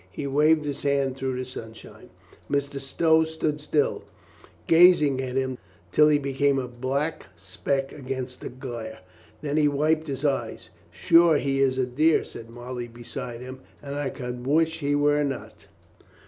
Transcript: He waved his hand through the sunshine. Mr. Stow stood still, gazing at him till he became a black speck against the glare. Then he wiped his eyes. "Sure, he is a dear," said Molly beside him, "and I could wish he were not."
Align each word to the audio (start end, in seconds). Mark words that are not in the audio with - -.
He 0.09 0.25
waved 0.25 0.65
his 0.65 0.81
hand 0.81 1.15
through 1.15 1.37
the 1.37 1.45
sunshine. 1.45 2.09
Mr. 2.49 2.79
Stow 2.79 3.23
stood 3.23 3.61
still, 3.61 4.03
gazing 4.65 5.21
at 5.21 5.35
him 5.35 5.59
till 5.91 6.07
he 6.09 6.17
became 6.17 6.57
a 6.57 6.67
black 6.67 7.27
speck 7.35 7.91
against 7.91 8.41
the 8.41 8.49
glare. 8.49 9.01
Then 9.43 9.57
he 9.57 9.67
wiped 9.67 10.07
his 10.07 10.25
eyes. 10.25 10.71
"Sure, 10.89 11.37
he 11.37 11.59
is 11.59 11.77
a 11.77 11.85
dear," 11.85 12.23
said 12.23 12.49
Molly 12.49 12.87
beside 12.87 13.41
him, 13.41 13.59
"and 13.79 13.93
I 13.93 14.09
could 14.09 14.47
wish 14.47 14.79
he 14.79 14.95
were 14.95 15.23
not." 15.23 15.67